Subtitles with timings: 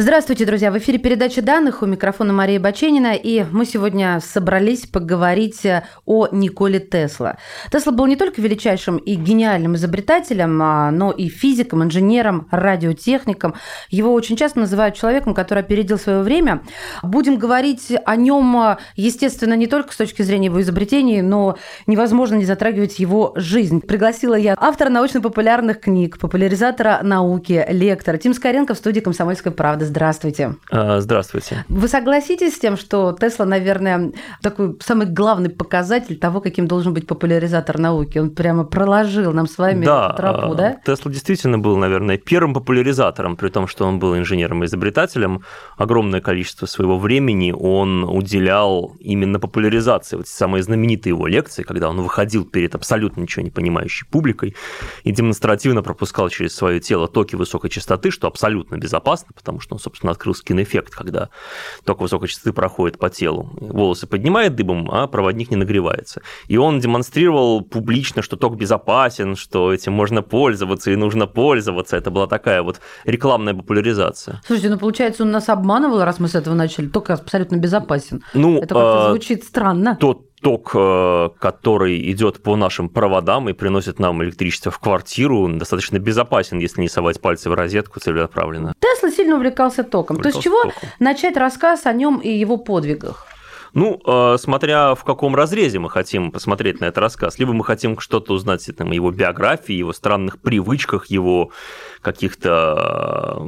[0.00, 0.72] Здравствуйте, друзья!
[0.72, 5.60] В эфире передача данных у микрофона Мария Баченина, и мы сегодня собрались поговорить
[6.06, 7.36] о Николе Тесла.
[7.70, 13.56] Тесла был не только величайшим и гениальным изобретателем, а, но и физиком, инженером, радиотехником.
[13.90, 16.62] Его очень часто называют человеком, который опередил свое время.
[17.02, 22.46] Будем говорить о нем, естественно, не только с точки зрения его изобретений, но невозможно не
[22.46, 23.82] затрагивать его жизнь.
[23.82, 29.89] Пригласила я автора научно-популярных книг, популяризатора науки, лектора Тим Скоренко в студии «Комсомольская правда».
[29.90, 30.54] Здравствуйте.
[30.70, 31.64] А, здравствуйте.
[31.68, 37.08] Вы согласитесь с тем, что Тесла, наверное, такой самый главный показатель того, каким должен быть
[37.08, 38.18] популяризатор науки?
[38.18, 40.76] Он прямо проложил нам с вами да, эту тропу, да?
[40.86, 45.42] Тесла действительно был, наверное, первым популяризатором, при том, что он был инженером и изобретателем.
[45.76, 50.16] Огромное количество своего времени он уделял именно популяризации.
[50.16, 54.54] Вот самые знаменитые его лекции, когда он выходил перед абсолютно ничего не понимающей публикой
[55.02, 59.79] и демонстративно пропускал через свое тело токи высокой частоты, что абсолютно безопасно, потому что он
[59.80, 61.30] собственно, открыл скин-эффект, когда
[61.84, 63.50] ток высокой частоты проходит по телу.
[63.60, 66.22] Волосы поднимает дыбом, а проводник не нагревается.
[66.46, 71.96] И он демонстрировал публично, что ток безопасен, что этим можно пользоваться и нужно пользоваться.
[71.96, 74.40] Это была такая вот рекламная популяризация.
[74.46, 76.86] Слушайте, ну получается, он нас обманывал, раз мы с этого начали.
[76.86, 78.22] Ток абсолютно безопасен.
[78.34, 79.96] Ну, Это как-то а, звучит странно.
[80.00, 85.98] Тот ток, э, который идет по нашим проводам и приносит нам электричество в квартиру, достаточно
[85.98, 88.74] безопасен, если не совать пальцы в розетку целенаправленно.
[88.80, 90.16] Тесла сильно увлекался током.
[90.16, 90.88] Увлекался То есть чего током.
[90.98, 93.26] начать рассказ о нем и его подвигах?
[93.72, 97.38] Ну, э, смотря в каком разрезе мы хотим посмотреть на этот рассказ.
[97.38, 101.50] Либо мы хотим что-то узнать о его биографии, его странных привычках, его
[102.02, 103.46] каких-то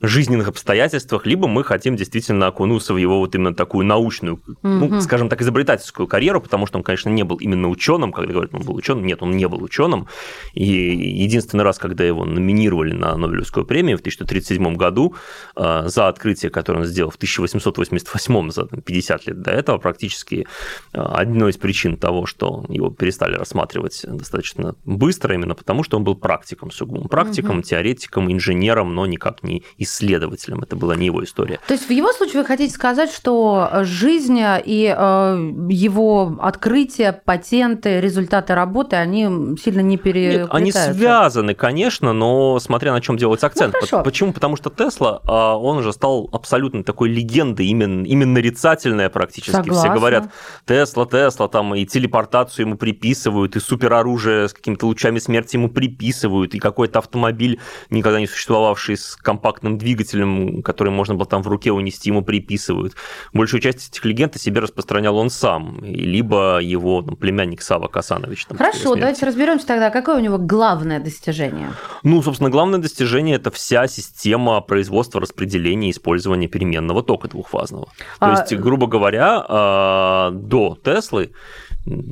[0.00, 4.56] жизненных обстоятельствах, либо мы хотим действительно окунуться в его вот именно такую научную, угу.
[4.62, 8.54] ну, скажем так, изобретательскую карьеру, потому что он, конечно, не был именно ученым, когда говорят,
[8.54, 10.08] он был ученым, нет, он не был ученым.
[10.54, 15.14] И единственный раз, когда его номинировали на Нобелевскую премию в 1937 году
[15.56, 20.46] э, за открытие, которое он сделал в 1888, за 50 лет до этого, практически
[20.92, 26.04] э, одной из причин того, что его перестали рассматривать достаточно быстро, именно потому, что он
[26.04, 27.62] был практиком, сугубым практиком, угу.
[27.62, 30.60] теоретиком, инженером, но никак не исследователем.
[30.60, 31.60] Это была не его история.
[31.66, 38.00] То есть в его случае вы хотите сказать, что жизнь и э, его открытия, патенты,
[38.00, 40.58] результаты работы, они сильно не перекликаются?
[40.58, 43.74] Нет, они связаны, конечно, но смотря на чем делать акцент.
[43.80, 44.32] Ну, Почему?
[44.32, 49.52] Потому что Тесла, а, он уже стал абсолютно такой легендой, именно, именно нарицательная практически.
[49.52, 49.82] Согласна.
[49.82, 50.30] Все говорят,
[50.66, 56.54] Тесла, Тесла, там и телепортацию ему приписывают, и супероружие с какими-то лучами смерти ему приписывают,
[56.54, 61.48] и какой-то автомобиль, никогда не существовавший с компактным компактным двигателем, который можно было там в
[61.48, 62.94] руке унести, ему приписывают.
[63.32, 68.46] Большую часть этих легенд о себе распространял он сам, либо его там, племянник Сава Касанович.
[68.46, 71.70] Там, Хорошо, давайте разберемся тогда, какое у него главное достижение?
[72.02, 77.88] Ну, собственно, главное достижение– это вся система производства, распределения и использования переменного тока двухфазного.
[78.18, 78.34] А...
[78.34, 81.30] То есть, грубо говоря, а, до Теслы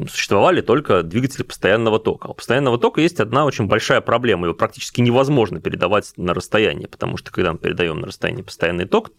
[0.08, 2.28] существовали только двигатели постоянного тока.
[2.28, 4.46] У постоянного тока есть одна очень большая проблема.
[4.46, 9.12] Его практически невозможно передавать на расстояние, потому что когда мы передаем на расстояние постоянный ток,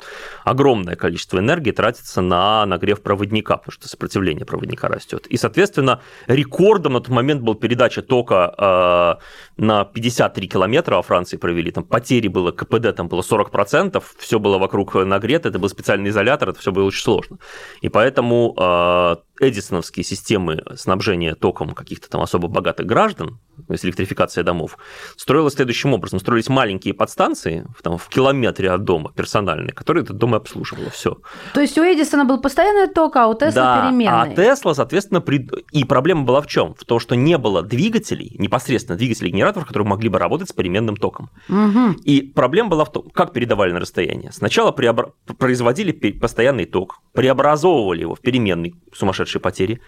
[0.43, 5.27] огромное количество энергии тратится на нагрев проводника, потому что сопротивление проводника растет.
[5.27, 9.19] И, соответственно, рекордом на тот момент был передача тока
[9.57, 11.71] э, на 53 километра во Франции провели.
[11.71, 16.49] Там потери было, КПД там было 40%, все было вокруг нагрето, это был специальный изолятор,
[16.49, 17.37] это все было очень сложно.
[17.81, 24.43] И поэтому э, эдисоновские системы снабжения током каких-то там особо богатых граждан, то есть электрификация
[24.43, 24.77] домов,
[25.15, 26.19] строилась следующим образом.
[26.19, 30.89] Строились маленькие подстанции там, в километре от дома персональные, которые этот дом и обслуживало.
[30.89, 31.17] Все.
[31.53, 34.33] То есть у Эдисона был постоянный ток, а у Тесла да, переменный.
[34.33, 35.49] А Тесла, соответственно, при...
[35.71, 36.75] и проблема была в чем?
[36.75, 40.95] В том, что не было двигателей, непосредственно двигателей генераторов, которые могли бы работать с переменным
[40.95, 41.29] током.
[41.49, 42.01] Угу.
[42.03, 44.31] И проблема была в том, как передавали на расстояние.
[44.31, 45.13] Сначала преобра...
[45.37, 49.81] производили постоянный ток, преобразовывали его в переменный сумасшедший сумасшедшие потери,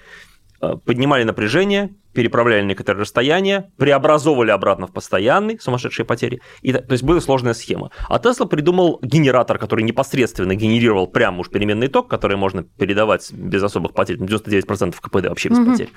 [0.62, 6.42] э, поднимали напряжение, переправляли некоторые расстояния, преобразовывали обратно в постоянный, сумасшедшие потери.
[6.62, 7.92] И, то есть была сложная схема.
[8.10, 13.64] А Тесла придумал генератор, который непосредственно генерировал прямо уж переменный ток, который можно передавать без
[13.64, 15.72] особых потерь, 99% КПД вообще без угу.
[15.72, 15.90] потерь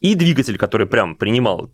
[0.00, 1.70] и двигатель, который прям принимал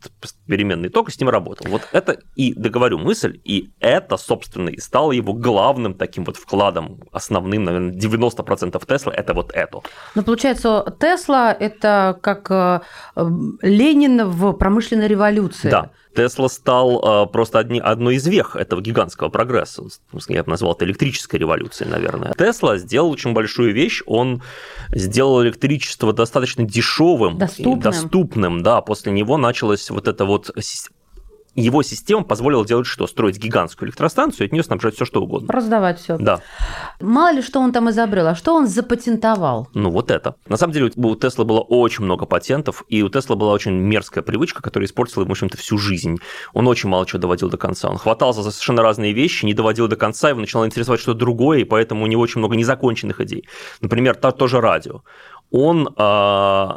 [0.46, 1.70] переменный ток и с ним работал.
[1.70, 7.00] Вот это и договорю мысль, и это, собственно, и стало его главным таким вот вкладом,
[7.12, 9.80] основным, наверное, 90% Тесла, это вот это.
[10.14, 12.80] Ну, получается, Тесла– это как э,
[13.62, 15.70] Ленин в промышленной революции.
[15.70, 15.90] Да.
[16.16, 19.82] Тесла стал э, просто одни, одной из вех этого гигантского прогресса.
[20.28, 22.32] Я бы назвал это электрической революцией, наверное.
[22.34, 24.02] Тесла сделал очень большую вещь.
[24.06, 24.42] Он
[24.90, 27.80] сделал электричество достаточно дешевым, доступным.
[27.80, 28.62] доступным.
[28.62, 30.50] Да, после него началась вот эта вот
[31.56, 33.06] его система позволила делать что?
[33.06, 35.52] Строить гигантскую электростанцию, и от нее снабжать все что угодно.
[35.52, 36.16] Раздавать все.
[36.18, 36.40] Да.
[37.00, 39.68] Мало ли что он там изобрел, а что он запатентовал?
[39.74, 40.36] Ну вот это.
[40.48, 44.22] На самом деле у Тесла было очень много патентов, и у Тесла была очень мерзкая
[44.22, 46.18] привычка, которая испортила в общем-то, всю жизнь.
[46.52, 47.88] Он очень мало чего доводил до конца.
[47.88, 51.60] Он хватался за совершенно разные вещи, не доводил до конца, его начинало интересовать что-то другое,
[51.60, 53.48] и поэтому у него очень много незаконченных идей.
[53.80, 55.02] Например, то, тоже радио.
[55.50, 56.68] Он э,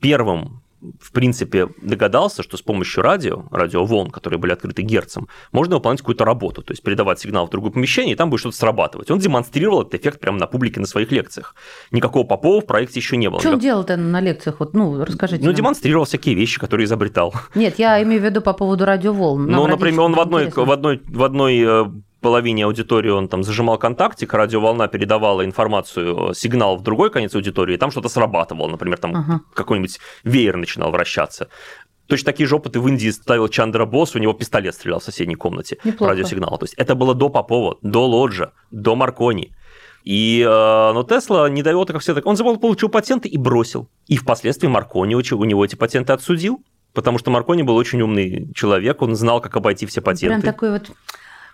[0.00, 0.59] первым
[1.00, 6.24] в принципе, догадался, что с помощью радио, радиоволн, которые были открыты Герцем, можно выполнять какую-то
[6.24, 9.10] работу, то есть передавать сигнал в другое помещение, и там будет что-то срабатывать.
[9.10, 11.54] Он демонстрировал этот эффект прямо на публике на своих лекциях.
[11.90, 13.40] Никакого Попова в проекте еще не было.
[13.40, 14.60] Что он делал-то на лекциях?
[14.60, 15.42] Вот, ну, расскажите.
[15.42, 15.56] Ну, нам.
[15.56, 17.34] демонстрировал всякие вещи, которые изобретал.
[17.54, 19.46] Нет, я имею в виду по поводу радиоволн.
[19.46, 21.84] Ну, например, он в одной, в одной, в одной э,
[22.20, 27.78] половине аудитории он там зажимал контактик, радиоволна передавала информацию, сигнал в другой конец аудитории, и
[27.78, 29.38] там что-то срабатывало, например, там uh-huh.
[29.54, 31.48] какой-нибудь веер начинал вращаться.
[32.06, 35.36] Точно такие же опыты в Индии ставил Чандра Босс, у него пистолет стрелял в соседней
[35.36, 36.12] комнате Неплохо.
[36.12, 36.58] радиосигнала.
[36.58, 39.52] То есть это было до Попова, до Лоджа, до Маркони.
[40.02, 42.26] И, э, но Тесла не это как все так.
[42.26, 43.88] Он забыл, получил патенты и бросил.
[44.08, 46.64] И впоследствии Маркони у него эти патенты отсудил,
[46.94, 50.40] потому что Маркони был очень умный человек, он знал, как обойти все патенты.
[50.40, 50.90] Прям такой вот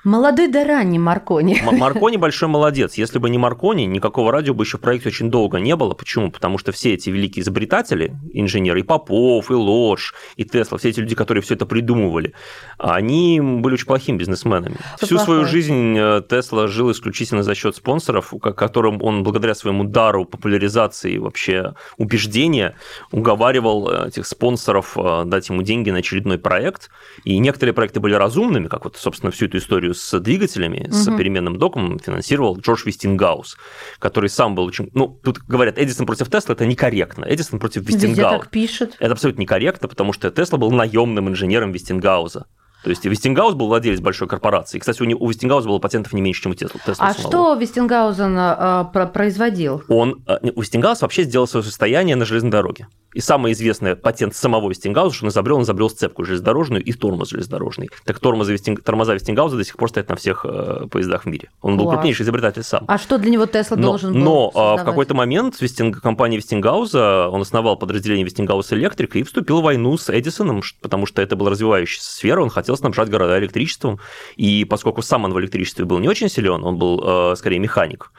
[0.06, 1.60] Молодой да ранний Маркони.
[1.64, 2.94] Маркони большой молодец.
[2.94, 5.94] Если бы не Маркони, никакого радио бы еще в проекте очень долго не было.
[5.94, 6.30] Почему?
[6.30, 11.00] Потому что все эти великие изобретатели, инженеры, и Попов, и Лодж, и Тесла, все эти
[11.00, 12.34] люди, которые все это придумывали,
[12.78, 14.76] они были очень плохими бизнесменами.
[14.98, 15.24] Всю плохое.
[15.24, 21.18] свою жизнь э, Тесла жил исключительно за счет спонсоров, которым он благодаря своему дару популяризации
[21.18, 22.76] вообще убеждения
[23.10, 26.90] уговаривал э, этих спонсоров э, дать ему деньги на очередной проект.
[27.24, 30.94] И некоторые проекты были разумными, как вот, собственно, всю эту историю с двигателями, угу.
[30.94, 33.56] с переменным током финансировал Джордж Вестингаус,
[33.98, 34.90] который сам был очень...
[34.94, 37.25] Ну, тут говорят, Эдисон против Тесла– это некорректно.
[37.25, 38.08] Эдисон против Вестингауса.
[38.08, 38.96] Везде так пишет.
[38.98, 42.46] Это абсолютно некорректно, потому что Тесла был наемным инженером Вестингауза.
[42.84, 44.78] То есть Вестингаус был владелец большой корпорации.
[44.78, 46.81] Кстати, у, у Вестингауза было патентов не меньше, чем у Тесла.
[46.87, 47.14] А самого.
[47.14, 49.82] что Вестингаузен э, производил?
[49.88, 52.88] Он, э, Вестингаус вообще сделал свое состояние на железной дороге.
[53.14, 57.31] И самый известный патент самого Вестингауза, что он изобрел, он изобрел сцепку железнодорожную и тормоз
[57.31, 57.88] железнодорожный.
[58.05, 58.82] Так тормозы Вестинг...
[58.82, 61.49] тормоза Вестингауза до сих пор стоят на всех э, поездах в мире.
[61.62, 61.94] Он был Класс.
[61.94, 62.84] крупнейший изобретатель сам.
[62.87, 64.82] А что для него Тесла должен был Но создавать?
[64.82, 66.02] в какой-то момент Вестинг...
[66.02, 71.23] компания Вестингауза, он основал подразделение Westinghouse Electric и вступил в войну с Эдисоном, потому что
[71.23, 74.00] это была развивающаяся сфера, он хотел снабжать города электричеством,
[74.36, 78.10] и поскольку сам он в электричестве был не очень силен, он был э, скорее механик,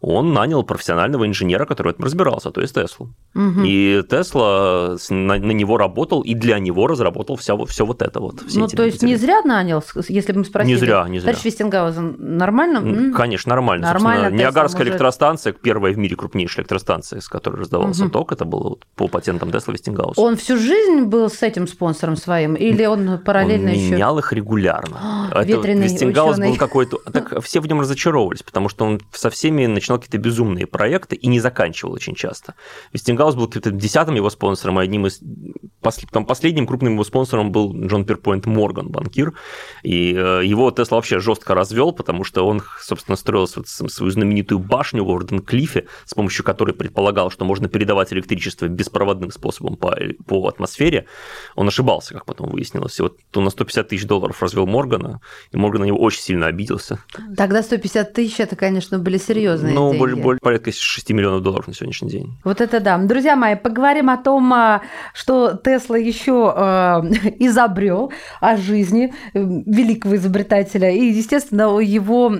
[0.00, 3.10] он нанял профессионального инженера, который в этом разбирался, то есть Теслу.
[3.34, 3.60] Угу.
[3.64, 8.42] И Тесла на, на него работал и для него разработал все, все вот это вот.
[8.54, 10.74] Ну, то есть не зря нанял, если бы мы спросили.
[10.74, 11.32] Не зря, не зря.
[11.32, 13.12] Товарищ Вестингаузен, нормально?
[13.14, 13.86] Конечно, нормально.
[13.86, 14.30] Нормально.
[14.34, 14.92] Ниагарская может...
[14.92, 18.12] электростанция, первая в мире крупнейшая электростанция, с которой раздавался угу.
[18.12, 20.20] ток, это было по патентам Тесла Вестингауса.
[20.20, 23.90] Он всю жизнь был с этим спонсором своим, или он параллельно он еще?
[23.92, 25.30] менял их регулярно.
[25.44, 26.98] Ветреный Вестингаус был какой-то...
[27.12, 31.26] Так все в нем разочаровывались, потому что он со всеми начинал какие-то безумные проекты и
[31.26, 32.54] не заканчивал очень часто.
[32.92, 35.20] Вестингаус был каким-то десятым его спонсором, а одним из...
[36.10, 39.34] Там последним крупным его спонсором был Джон Пирпонт Морган, банкир,
[39.84, 45.04] и э, его Тесла вообще жестко развел, потому что он, собственно, строил свою знаменитую башню
[45.04, 51.06] в Уорденклиффе, с помощью которой предполагал, что можно передавать электричество беспроводным способом по, по атмосфере.
[51.54, 52.98] Он ошибался, как потом выяснилось.
[52.98, 55.20] И вот он на 150 тысяч долларов развел Моргана,
[55.52, 56.98] и Морган на него очень сильно обиделся.
[57.36, 60.20] Тогда 150 тысяч это, конечно, были серьезные ну, деньги.
[60.20, 62.38] более, порядка 6 миллионов долларов на сегодняшний день.
[62.44, 62.98] Вот это да.
[62.98, 64.82] Друзья мои, поговорим о том, а,
[65.14, 66.60] что Тесла еще э,
[67.38, 72.32] изобрел о жизни э, великого изобретателя и, естественно, о его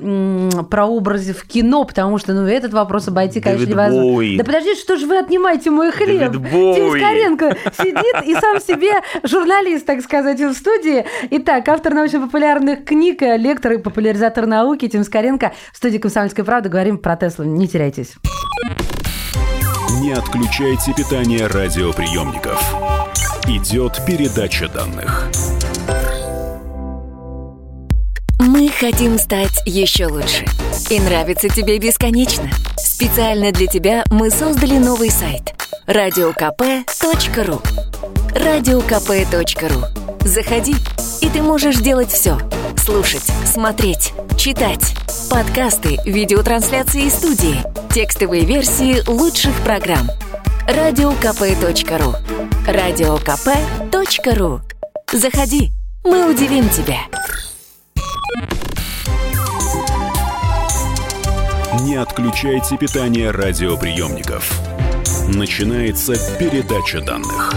[0.71, 4.03] прообразе в кино, потому что ну, этот вопрос обойти, конечно, невозможно.
[4.03, 4.37] Боуи.
[4.39, 6.33] Да подождите, что же вы отнимаете мой хлеб?
[6.33, 11.05] Тим Скоренко сидит и сам себе журналист, так сказать, в студии.
[11.31, 16.69] Итак, автор научно-популярных книг, лектор и популяризатор науки Тим Скоренко в студии «Комсомольской правды».
[16.69, 17.26] Говорим про Теслу.
[17.39, 18.15] Не теряйтесь.
[20.01, 22.63] Не отключайте питание радиоприемников.
[23.47, 25.31] Идет передача данных.
[28.39, 30.45] Мы хотим стать еще лучше.
[30.91, 32.51] И нравится тебе бесконечно.
[32.77, 35.55] Специально для тебя мы создали новый сайт–
[35.87, 37.61] радиокп.ру
[38.35, 39.85] радиокп.ру
[40.27, 40.75] Заходи,
[41.21, 42.39] и ты можешь делать все–
[42.87, 44.95] слушать, смотреть, читать.
[45.29, 47.61] Подкасты, видеотрансляции студии,
[47.93, 50.09] текстовые версии лучших программ.
[50.69, 52.15] Радиокп.ру
[52.65, 54.61] радиокп.ру
[55.13, 55.73] Заходи,
[56.05, 56.99] мы удивим тебя.
[61.81, 64.49] Не отключайте питание радиоприемников.
[65.27, 67.53] Начинается передача данных.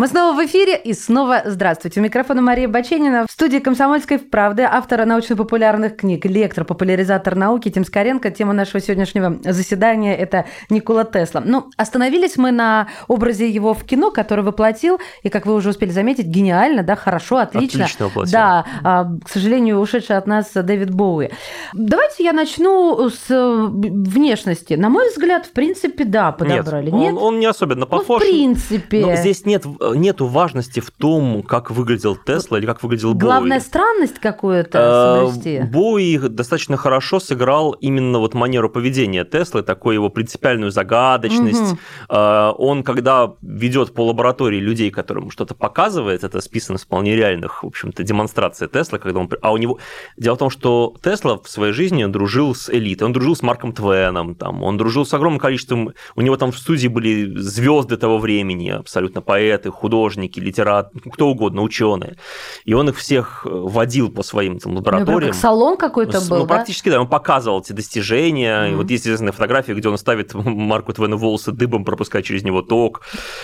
[0.00, 2.00] Мы снова в эфире и снова здравствуйте.
[2.00, 3.26] У микрофона Мария Баченина.
[3.26, 8.30] В студии «Комсомольской правды» автора научно-популярных книг, лектор, популяризатор науки Тим Скоренко.
[8.30, 11.42] Тема нашего сегодняшнего заседания– это Никола Тесла.
[11.44, 15.90] Ну, остановились мы на образе его в кино, который воплотил, и, как вы уже успели
[15.90, 17.84] заметить, гениально, да, хорошо, отлично.
[17.84, 18.32] Отлично воплотил.
[18.32, 21.28] Да, а, к сожалению, ушедший от нас Дэвид Боуи.
[21.74, 24.72] Давайте я начну с внешности.
[24.72, 26.90] На мой взгляд, в принципе, да, подобрали.
[26.90, 28.22] Нет, Он, он не особенно Ну, похож.
[28.22, 29.04] в принципе.
[29.04, 33.30] Но здесь нет, нету важности в том, как выглядел Тесла или как выглядел Боуи.
[33.30, 35.60] Главная странность какую-то Э, соблюсти.
[35.70, 41.74] Боуи достаточно хорошо сыграл именно вот манеру поведения Теслы, такую его принципиальную загадочность.
[42.08, 47.62] Э, Он, когда ведет по лаборатории людей, которым что-то показывает, это списано с вполне реальных,
[47.62, 49.30] в общем-то, демонстраций Теслы, когда он...
[49.42, 49.78] А у него...
[50.16, 53.72] Дело в том, что Тесла в своей жизни дружил с элитой, он дружил с Марком
[53.72, 55.92] Твеном, там, он дружил с огромным количеством...
[56.16, 61.62] У него там в студии были звезды того времени, абсолютно поэты, художники, литераторы, кто угодно,
[61.62, 62.16] ученые.
[62.64, 65.32] И он их всех э, водил по своим там, Ну, лабораториям.
[65.32, 66.54] как салон какой-то С- был, ну, да?
[66.54, 68.66] практически, да, он показывал эти достижения.
[68.66, 68.78] И Мгм.
[68.78, 73.02] вот есть известная фотография, где он ставит Марку Твену волосы дыбом, пропуская через него ток.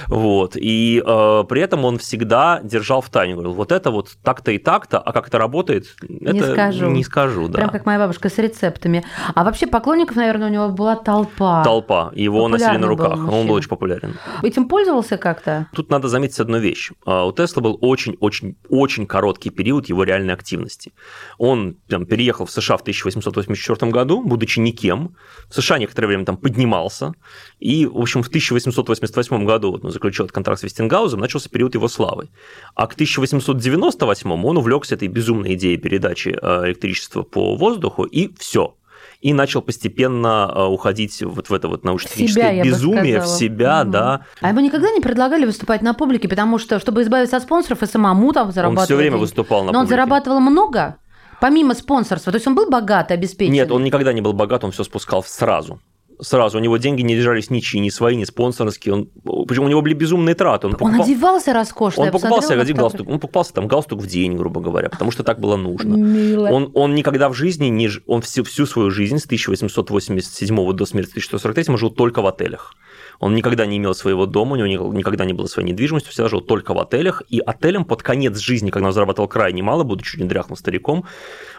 [0.09, 0.52] Вот.
[0.57, 3.35] И э, при этом он всегда держал в тайне.
[3.35, 6.87] Говорил, вот это вот так-то и так-то, а как это работает, Не это скажу.
[6.90, 7.55] не скажу, да.
[7.59, 9.05] Прям как моя бабушка с рецептами.
[9.35, 11.62] А вообще поклонников, наверное, у него была толпа.
[11.64, 12.11] Толпа.
[12.14, 13.33] Его носили на Популярный был руках.
[13.40, 14.16] Он был очень популярен.
[14.43, 15.69] Этим пользовался как-то?
[15.75, 16.92] Тут надо заметить одну вещь.
[17.04, 20.92] А, У Тесла был очень-очень-очень короткий период его реальной активности.
[21.38, 25.16] Он там, переехал в США в 1884 году, будучи никем.
[25.49, 27.12] В США некоторое время там поднимался.
[27.59, 31.88] И, в общем, в 1888 году вот, он заключил контракт с Вестингаузом, начался период его
[31.88, 32.28] славы.
[32.75, 38.75] А к 1898 он увлекся этой безумной идеей передачи э, электричества по воздуху, и все.
[39.20, 43.90] И начал постепенно э, уходить вот в это вот научно-техническое безумие, в себя, Мгм.
[43.92, 44.20] да.
[44.40, 47.87] А ему никогда не предлагали выступать на публике, потому что, чтобы избавиться от спонсоров и
[47.87, 49.20] самому там Он зарабатывать все время деньги.
[49.23, 49.90] выступал на Но он публике.
[50.02, 50.96] зарабатывал много?
[51.40, 52.32] Помимо спонсорства.
[52.32, 53.52] То есть он был богат, обеспечен?
[53.52, 55.80] Нет, он никогда не был богат, он все спускал сразу.
[56.20, 56.58] Сразу.
[56.58, 58.94] У него деньги не держались ничьи, ни свои, ни спонсорские.
[58.94, 59.08] Он...
[59.46, 60.66] Причем у него были безумные траты.
[60.66, 61.02] Он, Он покупал...
[61.02, 62.00] одевался роскошно.
[62.02, 63.08] он я покупал себе один галстук.
[63.08, 65.94] Он покупался там галстук в день, грубо говоря, потому что так было нужно.
[65.94, 66.49] Мило.
[66.49, 67.90] Он, он никогда в жизни не...
[68.06, 72.75] Он всю, всю свою жизнь с 1887 до смерти 1943 жил только в отелях.
[73.20, 76.28] Он никогда не имел своего дома, у него ни- никогда не было своей недвижимости, всегда
[76.28, 77.23] жил только в отелях.
[77.28, 81.04] И отелем под конец жизни, когда он зарабатывал крайне мало, будучи не дряхлым стариком,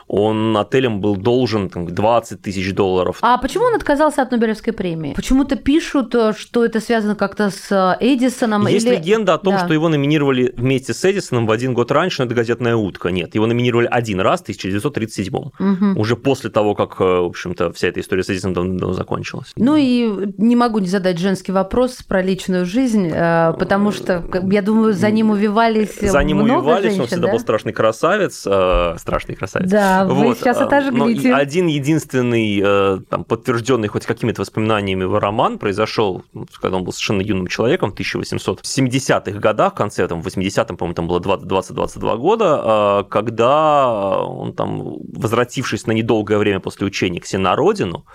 [0.07, 3.17] он отелем был должен там, 20 тысяч долларов.
[3.21, 5.13] А почему он отказался от Нобелевской премии?
[5.13, 8.67] Почему-то пишут, э, что это связано как-то с э, Эдисоном.
[8.67, 8.95] Есть или...
[8.95, 9.65] легенда о том, Да.
[9.65, 13.09] что его номинировали вместе с Эдисоном в один год раньше, но это газетная утка.
[13.09, 15.97] Нет, его номинировали один раз в 1937 Мгм.
[15.97, 19.51] уже после того, как, э, в общем-то, вся эта история с Эдисоном давно закончилась.
[19.57, 24.61] Ну и не могу не задать женский вопрос про личную жизнь, э, потому что, я
[24.61, 27.33] думаю, за ним увивались За ним много увивались, женщин, он всегда да?
[27.33, 28.43] был страшный красавец.
[28.45, 29.69] э, страшный красавец.
[29.69, 31.29] Да, вы сейчас э, отожглите.
[31.29, 36.83] но один единственный э, там, подтвержденный хоть какими-то воспоминаниями его роман произошел, ну, когда он
[36.83, 42.17] был совершенно юным человеком в 1870-х годах, в конце там, 80-м, по-моему, там было 20-22
[42.17, 48.05] года, э, когда он там, возвратившись на недолгое время после учения к себе на родину,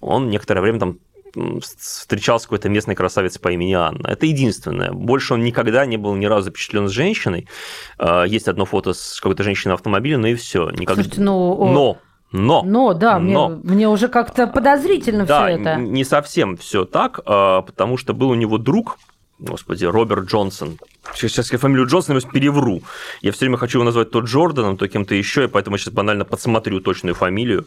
[0.00, 0.98] он некоторое время там
[1.60, 4.06] встречался какой-то местной красавицей по имени Анна.
[4.08, 4.92] Это единственное.
[4.92, 7.48] Больше он никогда не был ни разу запечатлен с женщиной.
[7.98, 10.70] Э, Есть одно фото с какой-то женщиной в автомобиле, но и все.
[10.70, 10.94] Никогда...
[11.02, 11.98] Слушайте, ну, Но,
[12.32, 13.48] но, Но, да, мне, Но.
[13.48, 15.76] мне уже как-то подозрительно да, все это.
[15.76, 18.98] не совсем все так, а, потому что был у него друг,
[19.40, 20.78] господи, Роберт Джонсон.
[21.14, 22.82] Сейчас, я фамилию Джонсона я перевру.
[23.22, 26.24] Я все время хочу его назвать то Джорданом, то кем-то еще, и поэтому сейчас банально
[26.24, 27.66] подсмотрю точную фамилию.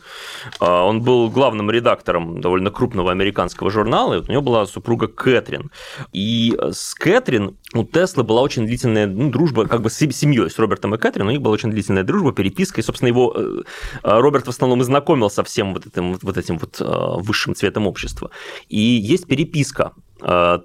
[0.60, 5.08] А, Он был главным редактором довольно крупного американского журнала, и вот у него была супруга
[5.08, 5.72] Кэтрин.
[6.14, 10.60] И с Кэтрин у Теслы была очень длительная ну, дружба, как бы с семьей, с
[10.60, 13.64] Робертом и Кэтрин, у них была очень длительная дружба, переписка, и, собственно, его э,
[14.04, 17.56] э, Роберт в основном и знакомил со всем вот этим вот этим вот э, высшим
[17.56, 18.30] цветом общества.
[18.70, 19.94] И есть переписка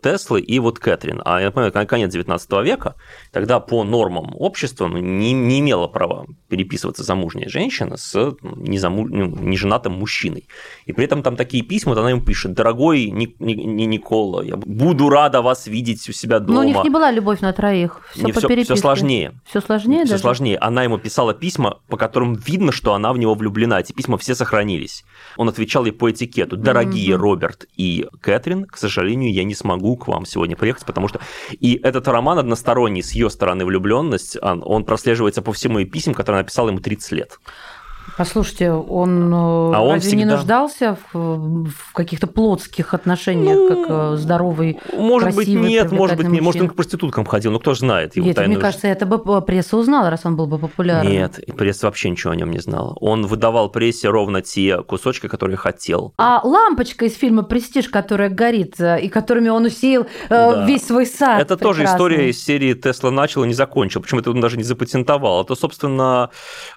[0.02, 1.20] Теслы и вот Кэтрин.
[1.24, 2.94] А я напоминаю, кон- конец 19 века,
[3.32, 9.06] тогда по нормам общества ну, не, не имела права переписываться замужняя женщина с ну, незаму...
[9.06, 10.46] ну, неженатым мужчиной.
[10.86, 14.42] И при этом там такие письма, вот она ему пишет, дорогой Ни- Ни- Ни- Никола,
[14.42, 16.54] я буду рада вас видеть у себя дома.
[16.54, 18.00] Но у них не была любовь на троих.
[18.12, 18.74] Все Не, по всё- переписке.
[18.74, 19.32] всё сложнее.
[19.46, 20.22] Все сложнее Все даже?
[20.22, 20.58] сложнее.
[20.58, 23.80] Она ему писала письма, по которым видно, что она в него влюблена.
[23.80, 25.04] Эти письма все сохранились.
[25.36, 26.56] Он отвечал ей по этикету.
[26.56, 27.22] Дорогие Мгм.
[27.22, 31.20] Роберт и Кэтрин, к сожалению, я не смогу к вам сегодня приехать, потому что...
[31.50, 36.42] И этот роман односторонний, с ее стороны влюбленность, он прослеживается по всему и писем, которые
[36.42, 37.40] написал ему 30 лет.
[38.18, 40.16] Послушайте, он, э, а он разве всегда...
[40.16, 46.16] не нуждался в, в каких-то плотских отношениях, ну, как э, здоровый, Может быть, нет, может
[46.16, 46.42] быть, нет.
[46.42, 49.06] Может, он к проституткам ходил, но кто же знает его Нет, тайную мне кажется, это
[49.06, 51.08] бы пресса узнала, раз он был бы популярен.
[51.08, 52.92] Нет, пресса вообще ничего о нем не знала.
[52.94, 56.12] Он выдавал прессе ровно те кусочки, которые хотел.
[56.18, 60.66] А лампочка из фильма «Престиж», которая горит, э, и которыми он усеял да.
[60.66, 61.40] весь свой сад.
[61.40, 61.84] Это прекрасный.
[61.84, 64.02] тоже история из серии «Тесла начал и не закончил».
[64.02, 65.44] Почему это он даже не запатентовал?
[65.44, 66.30] Это, собственно,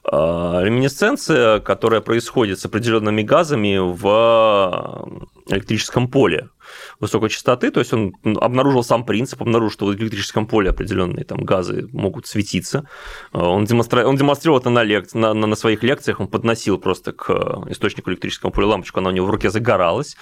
[0.05, 6.49] реминесценция реакция, которая происходит с определенными газами в электрическом поле
[6.99, 11.43] высокой частоты, то есть он обнаружил сам принцип, обнаружил, что в электрическом поле определенные там
[11.43, 12.85] газы могут светиться.
[13.33, 14.05] Он, демонстра...
[14.05, 15.13] он демонстрировал это на, лек...
[15.13, 17.29] на, на, на своих лекциях, он подносил просто к
[17.69, 20.15] источнику электрического поля лампочку, она у него в руке загоралась.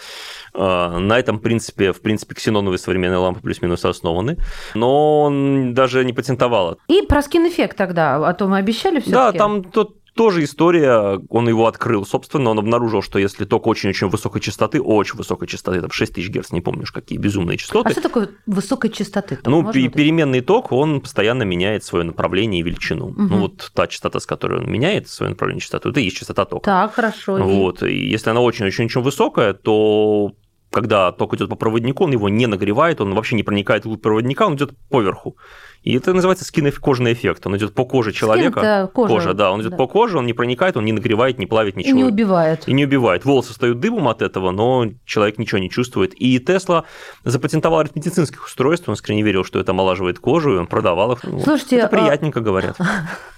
[0.54, 4.38] На этом принципе, в принципе, ксеноновые современные лампы плюс-минус основаны,
[4.74, 6.82] но он даже не патентовал это.
[6.88, 11.48] И про скин-эффект тогда, а то мы обещали все Да, там тот тоже история, он
[11.48, 12.06] его открыл.
[12.06, 16.52] Собственно, он обнаружил, что если ток очень-очень высокой частоты, очень высокой частоты, там 6000 Гц,
[16.52, 17.88] не помнишь, какие безумные частоты.
[17.88, 19.38] А что такое высокой частоты?
[19.38, 19.48] Ток?
[19.48, 23.12] Ну, Можно переменный ток, он постоянно меняет свое направление и величину.
[23.12, 23.22] Угу.
[23.22, 26.44] Ну, вот та частота, с которой он меняет свое направление частоту, это и есть частота
[26.44, 26.66] тока.
[26.66, 27.38] Так, хорошо.
[27.38, 30.34] Вот, и если она очень-очень-очень высокая, то
[30.72, 34.46] когда ток идет по проводнику, он его не нагревает, он вообще не проникает в проводника,
[34.46, 35.36] он идет поверху.
[35.82, 37.48] И это называется скин кожный эффект.
[37.48, 38.60] Он идет по коже человека.
[38.60, 39.14] Skin кожа.
[39.14, 39.78] кожа, да, он идет да.
[39.78, 41.98] по коже, он не проникает, он не нагревает, не плавит ничего.
[41.98, 42.68] И не убивает.
[42.68, 43.24] И не убивает.
[43.24, 46.14] Волосы встают дыбом от этого, но человек ничего не чувствует.
[46.16, 46.84] И Тесла
[47.24, 51.20] запатентовал ряд медицинских устройств, он искренне верил, что это омолаживает кожу, и он продавал их.
[51.44, 52.78] Слушайте, это а приятненько говорят.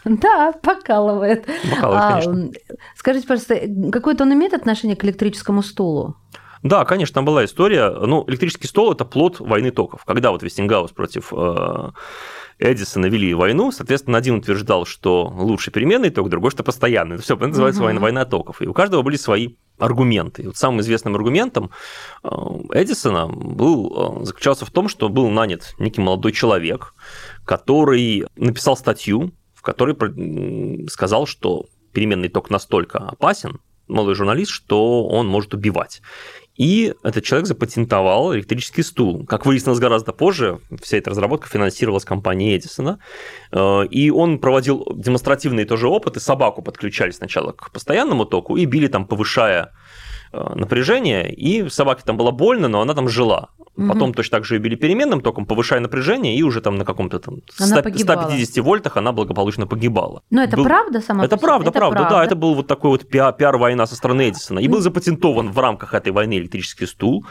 [0.04, 1.46] Да, покалывает.
[1.46, 2.52] Покалывает, а, конечно.
[2.96, 3.62] Скажите, пожалуйста,
[3.92, 6.16] какое-то он имеет отношение к электрическому стулу?
[6.64, 7.90] Да, конечно, там была история.
[7.90, 10.06] Ну, электрический стул– это плод войны токов.
[10.06, 11.92] Когда вот Вестингаус против э,
[12.60, 17.18] Эдисона вели войну, соответственно, один утверждал, что лучше переменный ток, другой, что постоянный.
[17.18, 17.86] Все, это называется угу.
[17.86, 18.62] война, война токов.
[18.62, 20.44] И у каждого были свои аргументы.
[20.44, 21.72] И вот самым известным аргументом
[22.24, 22.30] э,
[22.74, 26.94] Эдисона был, э, заключался в том, что был нанят некий молодой человек,
[27.44, 35.28] который написал статью, в которой сказал, что переменный ток настолько опасен, молодой журналист, что он
[35.28, 36.02] может убивать.
[36.58, 39.26] И этот человек запатентовал электрический стул.
[39.26, 43.00] Как выяснилось гораздо позже, вся эта разработка финансировалась компанией Эдисона.
[43.52, 46.20] Э, и он проводил демонстративные тоже опыты.
[46.20, 49.72] Собаку подключали сначала к постоянному току и били там, повышая
[50.34, 53.50] Э, напряжение, и собаке там было больно, но она там жила.
[53.82, 53.94] Угу.
[53.94, 57.20] Потом точно так же ее били переменным током, повышая напряжение, и уже там на каком-то
[57.20, 60.22] там 100, 150 вольтах она благополучно погибала.
[60.30, 60.66] Но это был...
[60.66, 62.26] правда сама Это правда, это правда, правда, да.
[62.26, 64.60] Это был вот такой вот пиар-война со стороны Эдисона.
[64.60, 67.26] И был запатентован в рамках этой войны электрический стул.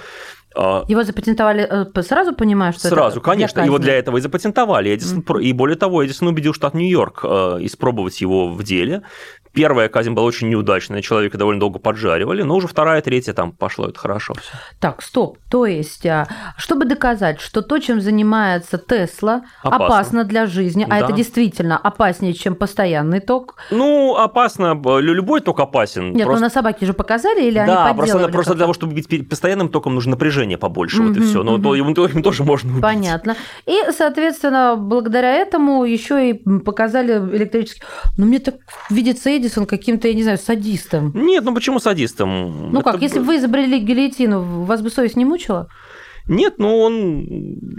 [0.55, 4.95] А, его запатентовали э, сразу, понимаю, что Сразу, это конечно, его для этого и запатентовали.
[4.95, 5.43] Эдисон, mm-hmm.
[5.43, 7.29] И более того, Эдисон убедил штат Нью-Йорк э,
[7.61, 9.03] испробовать его в деле.
[9.53, 13.89] Первая казнь была очень неудачная, человека довольно долго поджаривали, но уже вторая, третья там пошло,
[13.89, 14.35] это хорошо.
[14.79, 15.39] Так, стоп.
[15.51, 20.91] То есть, а, чтобы доказать, что то, чем занимается Тесла, опасно, опасно для жизни, а
[20.91, 20.99] да.
[21.01, 23.57] это действительно опаснее, чем постоянный ток?
[23.73, 26.13] Ну, опасно, любой ток опасен.
[26.13, 26.41] Нет, просто...
[26.41, 29.69] ну на собаке же показали или да, они просто, просто для того, чтобы быть постоянным
[29.69, 31.43] током, нужно напряжение побольше, mm-hmm, вот и все.
[31.43, 31.79] Но mm-hmm.
[31.79, 32.83] им, им тоже можно убить.
[32.83, 33.37] Понятно.
[33.67, 37.83] И, соответственно, благодаря этому еще и показали электрический...
[38.17, 38.57] Ну, мне так
[38.91, 41.13] видится Эдисон каким-то, я не знаю, садистом.
[41.15, 42.71] Нет, ну почему садистом?
[42.73, 42.93] Ну Это...
[42.93, 45.69] как, если бы вы изобрели гильотину, вас бы совесть не мучила?
[46.31, 47.27] Нет, ну он...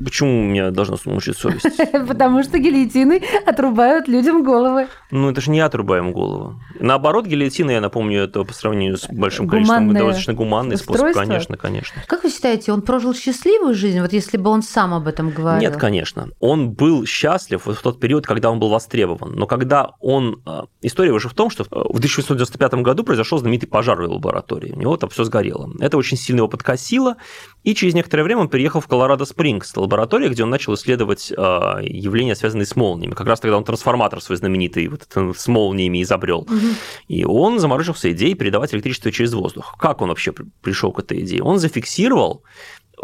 [0.03, 1.65] Почему меня должна мучить совесть?
[2.07, 4.89] Потому что гильотины отрубают людям головы.
[5.09, 6.59] Ну, это же не отрубаем голову.
[6.77, 11.13] Наоборот, гильотина, я напомню, это по сравнению с большим количеством достаточно гуманный способ.
[11.13, 12.01] Конечно, конечно.
[12.07, 15.61] Как вы считаете, он прожил счастливую жизнь, вот если бы он сам об этом говорил?
[15.61, 16.27] Нет, конечно.
[16.41, 19.31] Он был счастлив в тот период, когда он был востребован.
[19.33, 20.41] Но когда он...
[20.45, 24.73] Э, история уже в том, что в 1895 году произошел знаменитый пожар в лаборатории.
[24.73, 25.69] У него там все сгорело.
[25.79, 27.15] Это очень сильно его подкосило,
[27.63, 32.35] и через некоторое время он переехал в Колорадо-Спрингс, лаборатория, где он начал исследовать а, явления,
[32.35, 33.13] связанные с молниями.
[33.13, 36.41] Как раз тогда он трансформатор свой знаменитый вот с молниями изобрел.
[36.41, 36.67] Угу.
[37.07, 39.75] И он заморочился идеей передавать электричество через воздух.
[39.79, 41.43] Как он вообще пришел к этой идее?
[41.43, 42.43] Он зафиксировал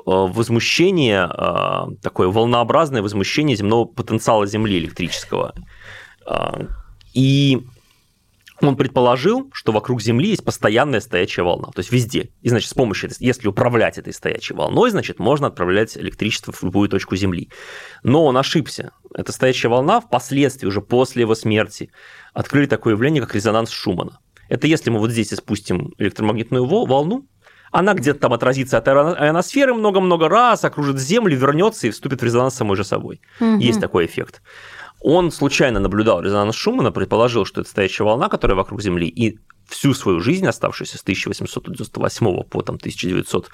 [0.06, 5.54] а, возмущение, а, такое волнообразное возмущение земного потенциала Земли электрического.
[7.14, 7.64] И
[8.62, 12.32] он предположил, что вокруг Земли есть постоянная стоячая волна, то есть везде.
[12.42, 16.90] И, значит, с помощью, если управлять этой стоячей волной, значит, можно отправлять электричество в любую
[16.90, 17.50] точку Земли.
[18.04, 18.92] Но он ошибся.
[19.14, 21.92] Эта стоячая волна впоследствии, уже после его смерти,
[22.34, 24.20] открыли такое явление, как резонанс Шумана.
[24.50, 27.28] Это если мы вот здесь спустим электромагнитную волну,
[27.72, 32.54] она где-то там отразится от ионосферы много-много раз, окружит Землю, вернется и вступит в резонанс
[32.54, 33.22] с самой же собой.
[33.40, 33.58] Угу.
[33.58, 34.42] Есть такой эффект.
[35.02, 39.94] Он случайно наблюдал резонанс Шумана, предположил, что это стоящая волна, которая вокруг Земли, и всю
[39.94, 43.50] свою жизнь, оставшуюся с 1898 по там, 1900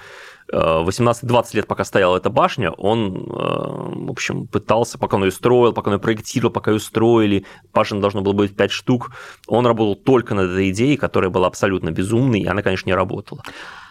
[0.52, 5.74] 18-20 лет, пока стояла эта башня, он, э, в общем, пытался, пока он ее строил,
[5.74, 9.12] пока он ее проектировал, пока ее строили, башен должно было быть 5 штук,
[9.48, 13.42] он работал только над этой идеей, которая была абсолютно безумной, и она, конечно, не работала.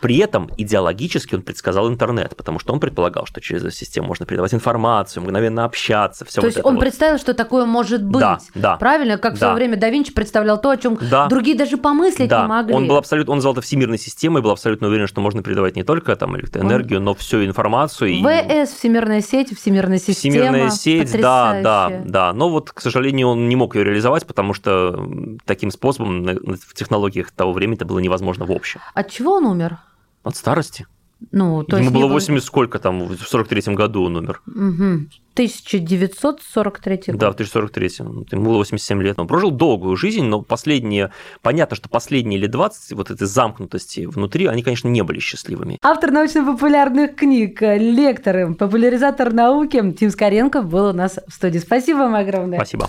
[0.03, 4.27] При этом идеологически он предсказал интернет, потому что он предполагал, что через эту систему можно
[4.27, 6.25] передавать информацию, мгновенно общаться.
[6.25, 6.81] Все то вот есть он вот.
[6.81, 8.21] представил, что такое может быть.
[8.21, 8.77] Да, да.
[8.79, 9.17] Правильно?
[9.17, 9.37] Как да.
[9.37, 11.29] в свое время да Винчи представлял то, о чем да.
[11.29, 12.43] другие даже помыслить да.
[12.43, 12.75] не могли.
[12.75, 15.85] Он был абсолютно, он назвал это всемирной системой, был абсолютно уверен, что можно передавать не
[15.85, 18.23] только там электроэнергию, но всю информацию.
[18.23, 20.35] ВС, всемирная сеть, всемирная система.
[20.35, 22.33] Всемирная сеть, да, да, да.
[22.33, 25.07] Но вот, к сожалению, он не мог ее реализовать, потому что
[25.45, 28.81] таким способом в технологиях того времени это было невозможно в общем.
[28.95, 29.79] От чего он умер?
[30.25, 30.87] От старости.
[31.31, 34.43] Ну, то Ему есть было 80 сколько там, в 43-м году он умер.
[34.47, 35.07] Угу.
[35.35, 37.17] 1943 год.
[37.17, 37.91] Да, в 1043
[38.33, 39.19] Ему было 87 лет.
[39.19, 41.11] Он прожил долгую жизнь, но последние...
[41.41, 45.79] Понятно, что последние лет 20 вот этой замкнутости внутри, они, конечно, не были счастливыми.
[45.83, 51.59] Автор научно-популярных книг, лектор, популяризатор науки Тим Скоренко был у нас в студии.
[51.59, 52.59] Спасибо вам огромное.
[52.59, 52.89] Спасибо.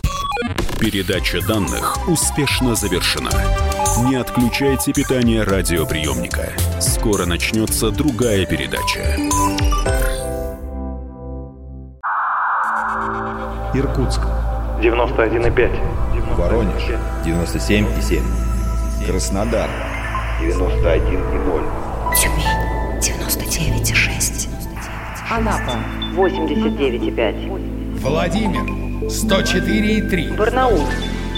[0.80, 3.30] Передача данных успешно завершена.
[4.02, 6.50] Не отключайте питание радиоприемника.
[6.82, 9.02] Скоро начнется другая передача.
[13.76, 14.22] Иркутск.
[14.82, 16.36] 91,5.
[16.36, 16.84] Воронеж.
[17.24, 18.24] 97,7.
[19.06, 19.70] Краснодар.
[20.42, 21.64] 91,0.
[22.16, 23.00] Тюмень.
[23.00, 24.50] 99,6.
[25.30, 25.78] Анапа.
[26.16, 28.00] 89,5.
[28.00, 28.64] Владимир.
[29.08, 30.36] 104,3.
[30.36, 30.82] Барнаул.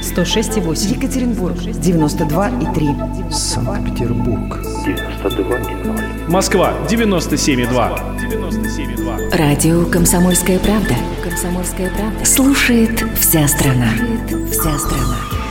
[0.06, 0.96] 106,8.
[0.96, 3.32] Екатеринбург, 92,3.
[3.32, 6.30] Санкт-Петербург, 92,0.
[6.30, 8.00] Москва, 97,2.
[8.30, 9.36] 97,2.
[9.36, 10.94] Радио «Комсомольская правда».
[11.24, 12.24] «Комсомольская правда».
[12.26, 13.90] Слушает вся страна.
[13.98, 15.45] Слушает вся страна.